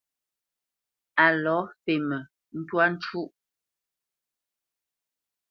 A 1.23 1.25
lɔ 1.43 1.57
fémə 1.83 2.17
ntwá 2.59 2.85
ncú. 2.93 3.21